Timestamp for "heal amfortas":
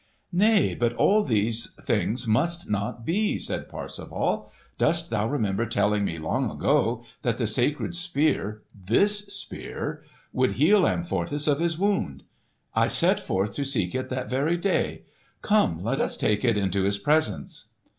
10.53-11.47